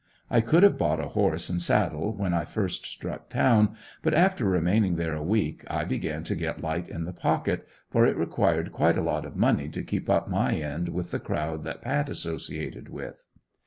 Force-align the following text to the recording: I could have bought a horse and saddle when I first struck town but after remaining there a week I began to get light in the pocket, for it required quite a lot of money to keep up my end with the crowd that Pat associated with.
I 0.31 0.41
could 0.41 0.63
have 0.63 0.79
bought 0.79 0.99
a 0.99 1.09
horse 1.09 1.47
and 1.47 1.61
saddle 1.61 2.11
when 2.15 2.33
I 2.33 2.43
first 2.43 2.87
struck 2.87 3.29
town 3.29 3.75
but 4.01 4.15
after 4.15 4.45
remaining 4.45 4.95
there 4.95 5.13
a 5.13 5.21
week 5.21 5.63
I 5.69 5.83
began 5.85 6.23
to 6.23 6.33
get 6.35 6.59
light 6.63 6.89
in 6.89 7.03
the 7.05 7.13
pocket, 7.13 7.67
for 7.91 8.07
it 8.07 8.17
required 8.17 8.71
quite 8.71 8.97
a 8.97 9.03
lot 9.03 9.25
of 9.27 9.35
money 9.35 9.69
to 9.69 9.83
keep 9.83 10.09
up 10.09 10.27
my 10.27 10.55
end 10.55 10.89
with 10.89 11.11
the 11.11 11.19
crowd 11.19 11.63
that 11.65 11.83
Pat 11.83 12.09
associated 12.09 12.89
with. 12.89 13.27